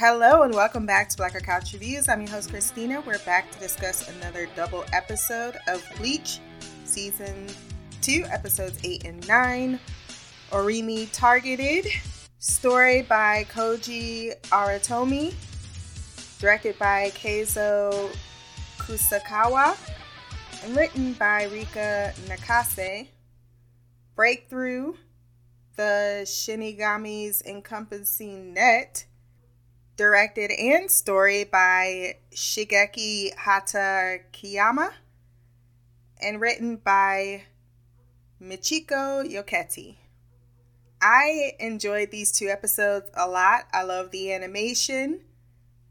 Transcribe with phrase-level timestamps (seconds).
[0.00, 2.08] Hello and welcome back to Black Girl Couch Reviews.
[2.08, 3.02] I'm your host Christina.
[3.06, 6.38] We're back to discuss another double episode of Bleach,
[6.86, 7.48] season
[8.00, 9.78] 2, episodes 8 and 9.
[10.52, 11.84] Orihime Targeted,
[12.38, 15.34] story by Koji Aratomi,
[16.40, 18.10] directed by Keizo
[18.78, 19.76] Kusakawa,
[20.64, 23.06] and written by Rika Nakase.
[24.16, 24.94] Breakthrough,
[25.76, 29.04] the Shinigami's encompassing net
[30.00, 34.92] directed and story by Shigeki Hata Kiyama,
[36.22, 37.42] and written by
[38.42, 39.96] Michiko Yokote.
[41.02, 43.66] I enjoyed these two episodes a lot.
[43.74, 45.20] I love the animation.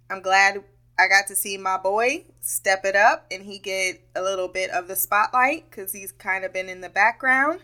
[0.09, 0.63] I'm glad
[0.97, 4.71] I got to see my boy step it up and he get a little bit
[4.71, 7.59] of the spotlight because he's kind of been in the background.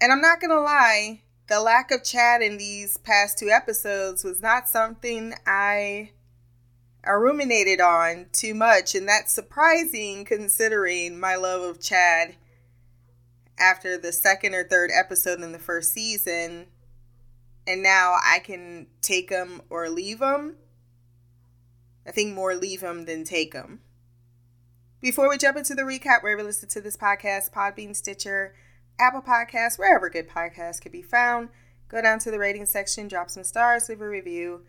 [0.00, 4.24] And I'm not going to lie, the lack of Chad in these past two episodes
[4.24, 6.10] was not something I,
[7.06, 12.36] ruminated on too much, and that's surprising considering my love of Chad
[13.58, 16.66] after the second or third episode in the first season.
[17.66, 20.56] And now I can take him or leave him.
[22.06, 23.80] I think more leave him than take him.
[25.00, 28.54] Before we jump into the recap, wherever you listen to this podcast, Podbean, Stitcher,
[28.98, 31.48] Apple Podcasts, wherever good podcasts can be found.
[31.88, 34.62] Go down to the rating section, drop some stars, leave a review.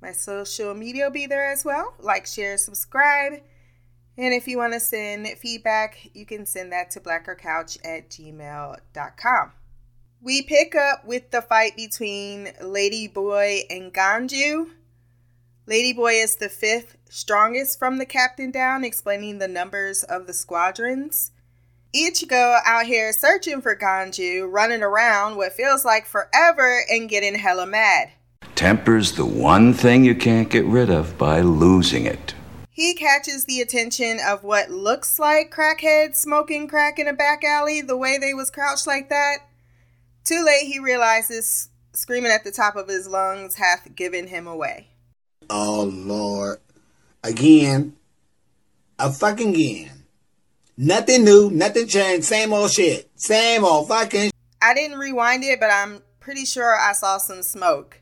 [0.00, 1.94] My social media will be there as well.
[1.98, 3.40] Like, share, subscribe.
[4.16, 9.52] And if you want to send feedback, you can send that to blackgirlcouch at gmail.com.
[10.20, 14.70] We pick up with the fight between Ladyboy and Ganju.
[15.68, 21.30] Ladyboy is the fifth strongest from the captain down, explaining the numbers of the squadrons.
[21.94, 27.66] Ichigo out here searching for Ganju, running around what feels like forever and getting hella
[27.66, 28.10] mad.
[28.54, 32.34] Temper's the one thing you can't get rid of by losing it.
[32.70, 37.80] He catches the attention of what looks like crackheads smoking crack in a back alley
[37.80, 39.38] the way they was crouched like that.
[40.24, 44.88] Too late he realizes screaming at the top of his lungs hath given him away.
[45.48, 46.58] Oh Lord.
[47.24, 47.96] Again.
[48.98, 49.97] A fucking again.
[50.80, 53.10] Nothing new, nothing changed, same old shit.
[53.16, 54.30] Same old fucking
[54.62, 58.00] I didn't rewind it, but I'm pretty sure I saw some smoke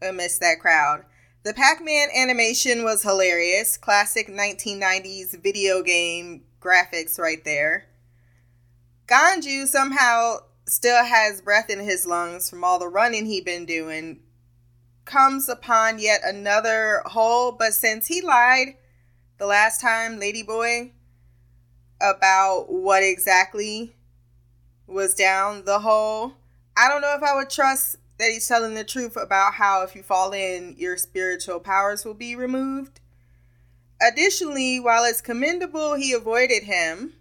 [0.00, 1.04] amidst that crowd.
[1.42, 3.76] The Pac Man animation was hilarious.
[3.76, 7.88] Classic 1990s video game graphics right there.
[9.08, 10.36] Ganju somehow
[10.68, 14.20] still has breath in his lungs from all the running he been doing.
[15.06, 18.76] Comes upon yet another hole, but since he lied
[19.38, 20.92] the last time, Ladyboy,
[22.00, 23.94] about what exactly
[24.86, 26.34] was down the hole.
[26.76, 29.94] I don't know if I would trust that he's telling the truth about how if
[29.94, 33.00] you fall in, your spiritual powers will be removed.
[34.00, 37.14] Additionally, while it's commendable he avoided him,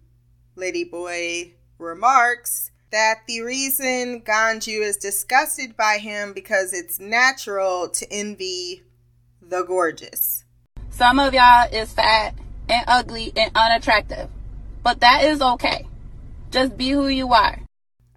[0.56, 8.84] Ladyboy remarks that the reason Ganju is disgusted by him because it's natural to envy
[9.42, 10.44] the gorgeous.
[10.90, 12.36] Some of y'all is fat
[12.68, 14.30] and ugly and unattractive.
[14.84, 15.86] But that is okay.
[16.52, 17.60] Just be who you are.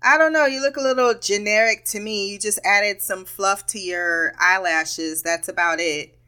[0.03, 0.47] I don't know.
[0.47, 2.31] You look a little generic to me.
[2.31, 5.23] You just added some fluff to your eyelashes.
[5.23, 6.19] That's about it.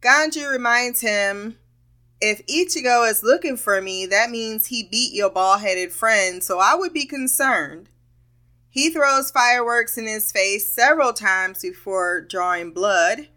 [0.00, 1.58] Ganju reminds him
[2.20, 6.58] if Ichigo is looking for me, that means he beat your bald headed friend, so
[6.58, 7.90] I would be concerned.
[8.70, 13.28] He throws fireworks in his face several times before drawing blood.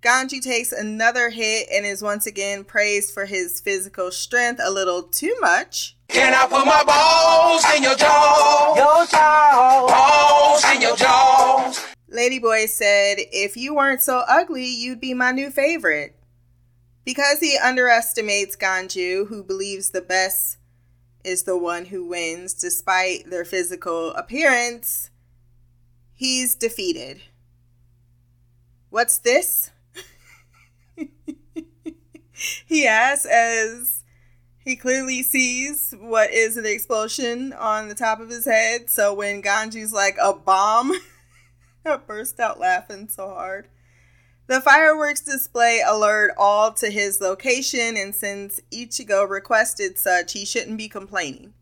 [0.00, 5.02] Ganju takes another hit and is once again praised for his physical strength a little
[5.02, 5.96] too much.
[6.08, 8.74] Can I put my balls in your jaw?
[8.76, 9.86] Your jaw.
[9.88, 11.84] Balls in your jaws.
[12.12, 16.14] Ladyboy said, If you weren't so ugly, you'd be my new favorite.
[17.04, 20.58] Because he underestimates Ganju, who believes the best
[21.24, 25.10] is the one who wins despite their physical appearance,
[26.14, 27.22] he's defeated.
[28.90, 29.70] What's this?
[32.66, 34.04] he asks as
[34.58, 38.90] he clearly sees what is an explosion on the top of his head.
[38.90, 40.92] So when Ganju's like a bomb,
[41.86, 43.68] I burst out laughing so hard.
[44.46, 50.78] The fireworks display alert all to his location, and since Ichigo requested such, he shouldn't
[50.78, 51.52] be complaining.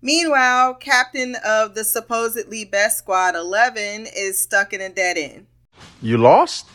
[0.00, 5.46] Meanwhile, captain of the supposedly best squad 11 is stuck in a dead end.
[6.00, 6.66] You lost?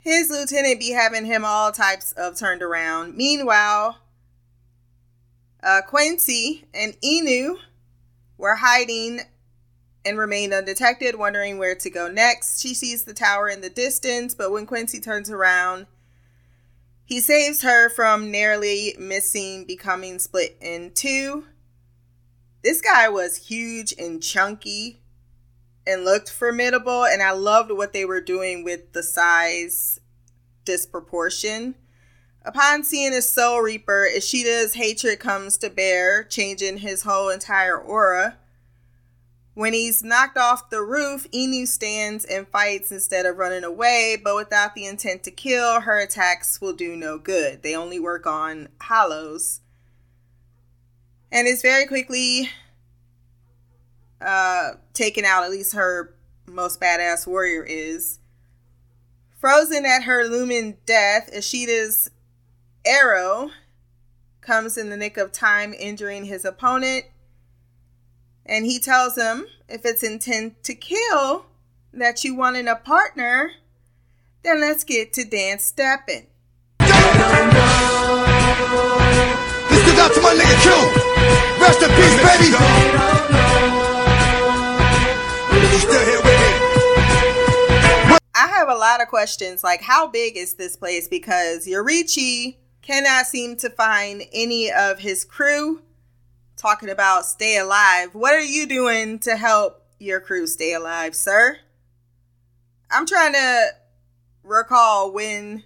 [0.00, 3.16] His lieutenant be having him all types of turned around.
[3.16, 3.98] Meanwhile,
[5.62, 7.58] uh, Quincy and Inoue
[8.38, 9.20] were hiding
[10.04, 12.62] and remained undetected, wondering where to go next.
[12.62, 15.86] She sees the tower in the distance, but when Quincy turns around,
[17.04, 21.44] he saves her from narrowly missing becoming split in two.
[22.62, 25.00] This guy was huge and chunky
[25.90, 29.98] and looked formidable, and I loved what they were doing with the size
[30.64, 31.74] disproportion.
[32.44, 38.38] Upon seeing his Soul Reaper, Ishida's hatred comes to bear, changing his whole entire aura.
[39.54, 44.36] When he's knocked off the roof, Inoue stands and fights instead of running away, but
[44.36, 47.62] without the intent to kill, her attacks will do no good.
[47.62, 49.60] They only work on hollows.
[51.32, 52.48] And is very quickly
[54.20, 56.14] uh, taken out, at least her
[56.46, 58.18] most badass warrior is.
[59.38, 62.10] Frozen at her looming death, Ishida's
[62.84, 63.50] arrow
[64.40, 67.04] comes in the nick of time, injuring his opponent.
[68.44, 71.46] And he tells him if it's intent to kill
[71.92, 73.52] that you wanted a partner,
[74.42, 76.26] then let's get to dance stepping.
[76.78, 76.88] This
[79.86, 80.89] goes out to my nigga Q.
[89.20, 94.98] questions like how big is this place because Yoruichi cannot seem to find any of
[94.98, 95.82] his crew
[96.56, 98.14] talking about stay alive.
[98.14, 101.58] What are you doing to help your crew stay alive, sir?
[102.90, 103.66] I'm trying to
[104.42, 105.64] recall when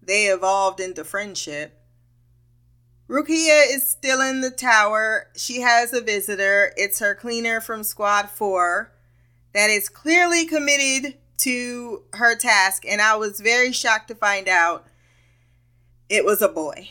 [0.00, 1.78] they evolved into friendship.
[3.10, 5.26] Rukia is still in the tower.
[5.36, 6.72] She has a visitor.
[6.78, 8.90] It's her cleaner from Squad 4
[9.52, 14.86] that is clearly committed to her task, and I was very shocked to find out
[16.08, 16.90] it was a boy.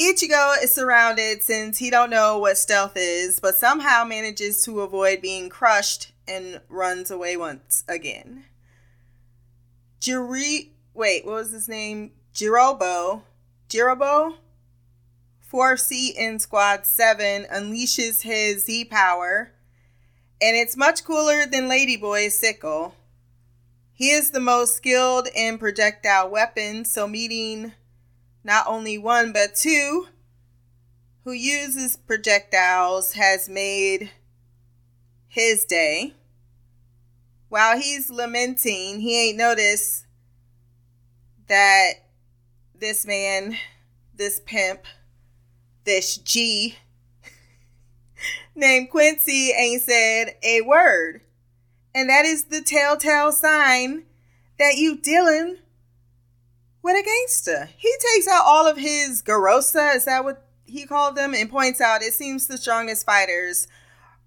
[0.00, 5.20] Ichigo is surrounded since he don't know what stealth is, but somehow manages to avoid
[5.20, 8.44] being crushed and runs away once again.
[10.00, 12.12] Jiri wait, what was his name?
[12.34, 13.22] Jirobo.
[13.68, 14.36] Jirobo?
[15.52, 19.52] 4C in Squad 7 unleashes his Z power,
[20.40, 22.94] and it's much cooler than Ladyboy's sickle.
[24.02, 27.72] He is the most skilled in projectile weapons, so meeting
[28.42, 30.08] not only one but two
[31.22, 34.10] who uses projectiles has made
[35.28, 36.14] his day.
[37.48, 40.06] While he's lamenting, he ain't noticed
[41.46, 41.92] that
[42.74, 43.56] this man,
[44.16, 44.84] this pimp,
[45.84, 46.76] this G
[48.56, 51.20] named Quincy ain't said a word.
[51.94, 54.04] And that is the telltale sign
[54.58, 55.58] that you dealing
[56.82, 57.68] with a gangster.
[57.76, 61.34] He takes out all of his Garosa, is that what he called them?
[61.34, 63.68] And points out it seems the strongest fighters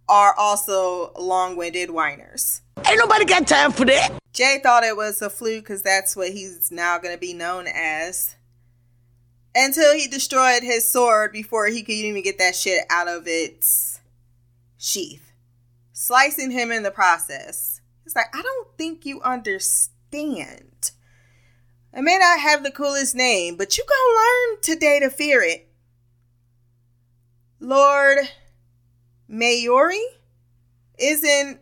[0.07, 2.61] are also long winded whiners.
[2.87, 4.11] Ain't nobody got time for that.
[4.33, 7.67] Jay thought it was a fluke because that's what he's now going to be known
[7.73, 8.35] as.
[9.55, 14.01] Until he destroyed his sword before he could even get that shit out of its
[14.77, 15.24] sheath,
[15.95, 17.79] slicing him in the process.
[18.03, 20.91] He's like, I don't think you understand.
[21.93, 25.69] I may not have the coolest name, but you gonna learn today to fear it.
[27.61, 28.17] Lord
[29.31, 30.03] Mayuri
[30.99, 31.61] isn't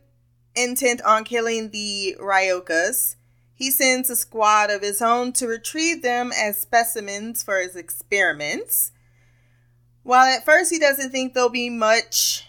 [0.55, 3.15] intent on killing the Ryokas.
[3.53, 8.91] He sends a squad of his own to retrieve them as specimens for his experiments.
[10.01, 12.47] While at first he doesn't think there'll be much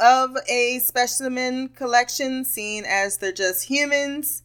[0.00, 4.42] of a specimen collection, seen as they're just humans,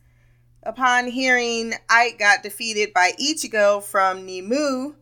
[0.63, 4.95] upon hearing Ike got defeated by Ichigo from Nemu,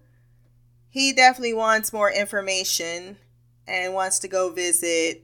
[0.90, 3.18] he definitely wants more information
[3.68, 5.24] and wants to go visit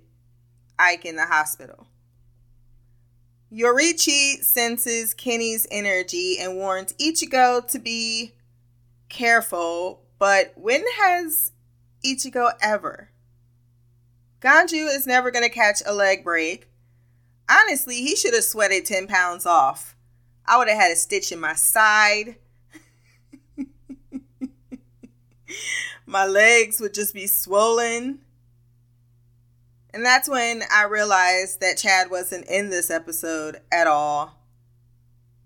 [0.80, 1.88] Ike in the hospital.
[3.52, 8.34] Yoruichi senses Kenny's energy and warns Ichigo to be
[9.10, 11.52] careful, but when has
[12.06, 13.10] Ichigo ever?
[14.42, 16.68] Ganju is never going to catch a leg break.
[17.50, 19.96] Honestly, he should have sweated 10 pounds off.
[20.46, 22.36] I would have had a stitch in my side.
[26.06, 28.20] my legs would just be swollen.
[29.94, 34.38] And that's when I realized that Chad wasn't in this episode at all.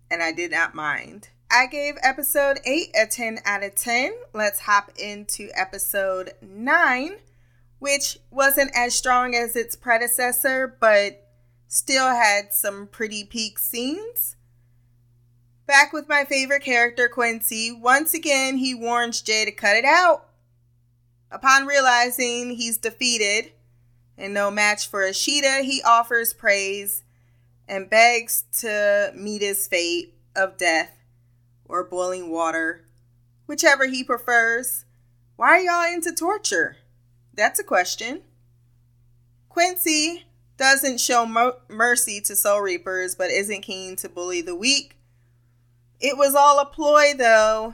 [0.10, 1.30] And I did not mind.
[1.50, 4.14] I gave episode 8 a 10 out of 10.
[4.34, 7.18] Let's hop into episode 9,
[7.82, 11.28] which wasn't as strong as its predecessor, but
[11.68, 14.36] still had some pretty peak scenes.
[15.66, 17.72] Back with my favorite character, Quincy.
[17.72, 20.28] Once again, he warns Jay to cut it out.
[21.32, 23.52] Upon realizing he's defeated,
[24.16, 27.02] And no match for Ishida, he offers praise
[27.68, 30.96] and begs to meet his fate of death
[31.66, 32.86] or boiling water,
[33.48, 34.86] whichever he prefers.
[35.36, 36.78] Why are y'all into torture?
[37.42, 38.22] That's a question.
[39.50, 40.26] Quincy
[40.58, 44.96] doesn't show mo- mercy to Soul Reapers, but isn't keen to bully the weak.
[46.00, 47.74] It was all a ploy, though,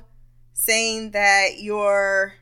[0.53, 2.35] saying that your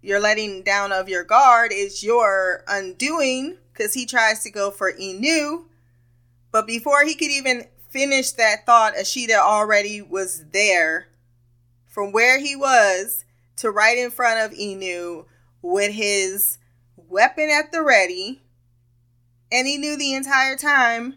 [0.00, 4.90] your letting down of your guard is your undoing, because he tries to go for
[4.90, 5.64] Inoue.
[6.50, 11.08] But before he could even finish that thought, Ishida already was there
[11.86, 15.26] from where he was to right in front of Inoue
[15.62, 16.58] with his
[16.96, 18.42] weapon at the ready.
[19.50, 21.16] And he knew the entire time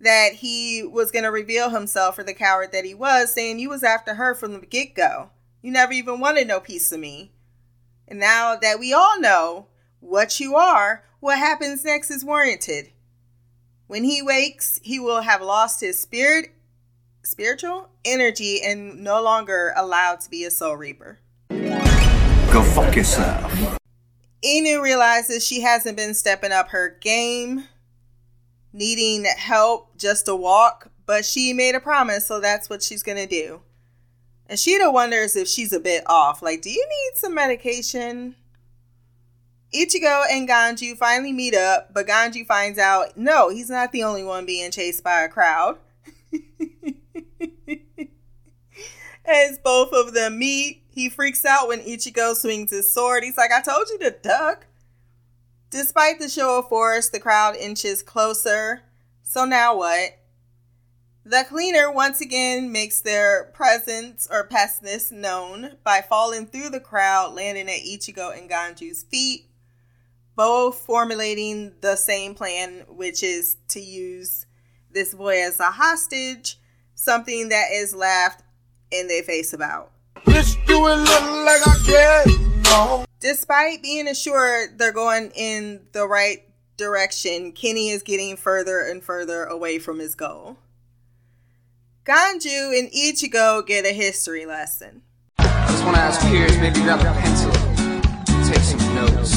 [0.00, 3.68] that he was going to reveal himself for the coward that he was, saying, You
[3.70, 5.30] was after her from the get go.
[5.62, 7.32] You never even wanted no piece of me.
[8.08, 9.68] And now that we all know
[10.00, 12.90] what you are, what happens next is warranted.
[13.86, 16.52] When he wakes, he will have lost his spirit,
[17.22, 21.20] spiritual energy, and no longer allowed to be a soul reaper.
[22.52, 23.78] Go fuck yourself.
[24.44, 27.64] Inoue realizes she hasn't been stepping up her game,
[28.74, 33.26] needing help just to walk, but she made a promise, so that's what she's gonna
[33.26, 33.62] do.
[34.50, 36.42] And Sheeta wonders if she's a bit off.
[36.42, 38.34] Like, do you need some medication?
[39.74, 44.24] Ichigo and Ganju finally meet up, but Ganju finds out no, he's not the only
[44.24, 45.78] one being chased by a crowd.
[49.24, 53.24] As both of them meet, he freaks out when Ichigo swings his sword.
[53.24, 54.66] He's like, I told you to duck.
[55.70, 58.82] Despite the show of force, the crowd inches closer.
[59.22, 60.18] So now what?
[61.24, 67.32] The cleaner once again makes their presence or pestness known by falling through the crowd,
[67.32, 69.46] landing at Ichigo and Ganju's feet,
[70.36, 74.44] both formulating the same plan, which is to use
[74.90, 76.58] this boy as a hostage,
[76.96, 78.42] something that is laughed
[78.90, 79.91] in their face about.
[80.24, 82.24] Bitch, you a little like I care.
[82.64, 83.04] No.
[83.20, 86.44] Despite being assured they're going in the right
[86.76, 90.58] direction, Kenny is getting further and further away from his goal.
[92.04, 95.02] Ganju and Ichigo get a history lesson.
[95.38, 97.52] I just want to ask peers, maybe grab a pencil,
[98.50, 99.36] take some notes.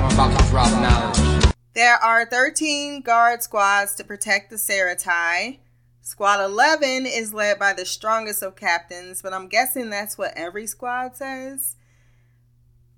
[0.00, 1.54] I'm about to drop knowledge.
[1.74, 5.58] There are 13 guard squads to protect the Seireitei.
[6.04, 10.66] Squad 11 is led by the strongest of captains, but I'm guessing that's what every
[10.66, 11.76] squad says.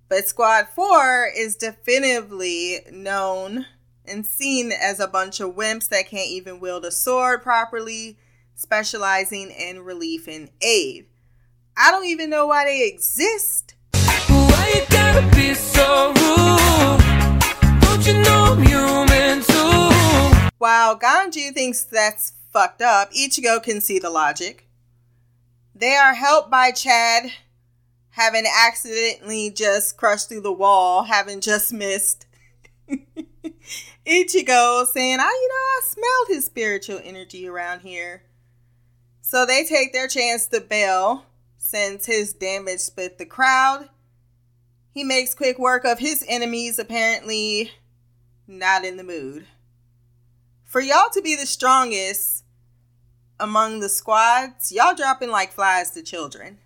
[0.09, 3.67] But Squad 4 is definitively known
[4.07, 8.17] and seen as a bunch of wimps that can't even wield a sword properly,
[8.55, 11.05] specializing in relief and aid.
[11.77, 13.75] I don't even know why they exist.
[13.93, 17.81] Why you gotta be so rude?
[17.83, 20.49] Don't you know I'm human too?
[20.57, 24.67] While Ganju thinks that's fucked up, Ichigo can see the logic.
[25.75, 27.33] They are helped by Chad
[28.11, 32.27] having accidentally just crushed through the wall, having just missed.
[34.07, 38.23] Ichigo saying, I, you know, I smelled his spiritual energy around here.
[39.21, 41.25] So they take their chance to bail
[41.59, 43.89] since his damage split the crowd.
[44.93, 47.73] He makes quick work of his enemies, apparently
[48.47, 49.47] not in the mood.
[50.63, 52.44] For y'all to be the strongest
[53.45, 56.59] among the squads, y'all dropping like flies to children.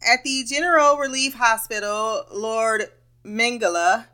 [0.00, 2.86] At the General Relief Hospital, Lord
[3.24, 4.06] Mengele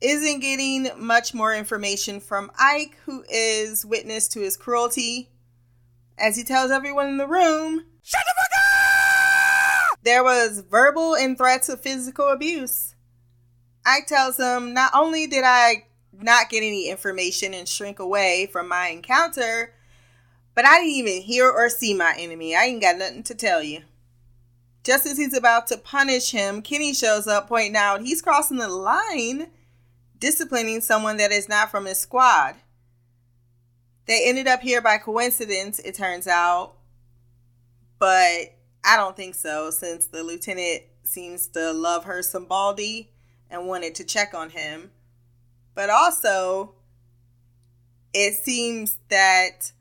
[0.00, 5.30] isn't getting much more information from Ike, who is witness to his cruelty.
[6.18, 9.98] As he tells everyone in the room, Shut the fuck up!
[10.04, 12.94] there was verbal and threats of physical abuse.
[13.86, 18.68] Ike tells him, Not only did I not get any information and shrink away from
[18.68, 19.72] my encounter,
[20.54, 22.54] but I didn't even hear or see my enemy.
[22.54, 23.82] I ain't got nothing to tell you.
[24.84, 28.68] Just as he's about to punish him, Kenny shows up, pointing out he's crossing the
[28.68, 29.48] line,
[30.18, 32.56] disciplining someone that is not from his squad.
[34.06, 36.74] They ended up here by coincidence, it turns out,
[37.98, 38.52] but
[38.84, 43.10] I don't think so, since the lieutenant seems to love her some Baldy
[43.50, 44.90] and wanted to check on him.
[45.74, 46.74] But also,
[48.12, 49.72] it seems that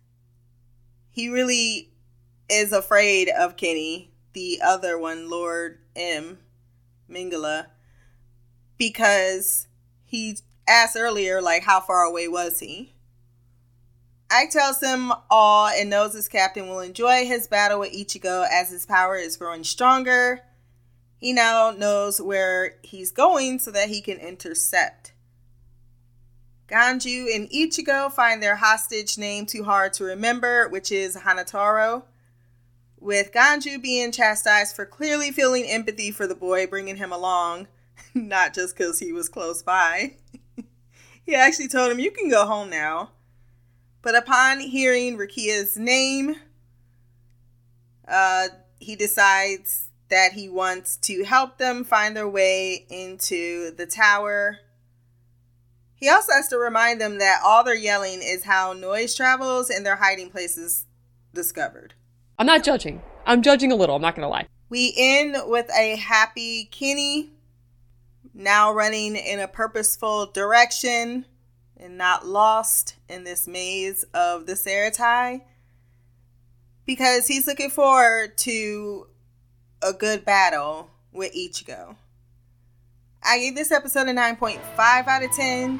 [1.13, 1.91] he really
[2.49, 6.39] is afraid of Kenny, the other one, Lord M.
[7.09, 7.67] Mingala,
[8.79, 9.67] because
[10.03, 12.93] he asked earlier, like, how far away was he?
[14.31, 18.71] Ike tells him all and knows his captain will enjoy his battle with Ichigo as
[18.71, 20.41] his power is growing stronger.
[21.17, 25.12] He now knows where he's going so that he can intercept.
[26.73, 32.03] Ganju and Ichigo find their hostage name too hard to remember, which is Hanataro.
[32.99, 37.67] With Ganju being chastised for clearly feeling empathy for the boy, bringing him along,
[38.15, 40.15] not just because he was close by.
[41.23, 43.11] he actually told him, You can go home now.
[44.01, 46.37] But upon hearing Rukia's name,
[48.07, 48.47] uh,
[48.79, 54.59] he decides that he wants to help them find their way into the tower.
[56.03, 59.85] He also has to remind them that all their yelling is how noise travels and
[59.85, 60.85] their hiding places
[61.33, 61.93] discovered.
[62.37, 63.01] I'm not judging.
[63.25, 64.47] I'm judging a little, I'm not gonna lie.
[64.67, 67.31] We end with a happy Kenny
[68.33, 71.25] now running in a purposeful direction
[71.77, 75.43] and not lost in this maze of the Seireitei
[76.85, 79.07] because he's looking forward to
[79.81, 81.95] a good battle with Ichigo.
[83.25, 84.59] I gave this episode a 9.5
[85.07, 85.79] out of 10.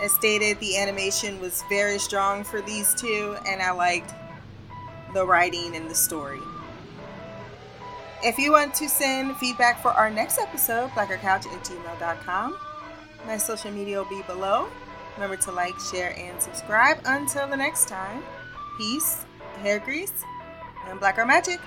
[0.00, 4.14] As stated, the animation was very strong for these two, and I liked
[5.12, 6.40] the writing and the story.
[8.22, 12.58] If you want to send feedback for our next episode, blackgirlcouch at gmail.com.
[13.26, 14.68] My social media will be below.
[15.14, 16.98] Remember to like, share, and subscribe.
[17.04, 18.22] Until the next time,
[18.76, 19.24] peace,
[19.62, 20.24] hair grease,
[20.88, 21.58] and black magic.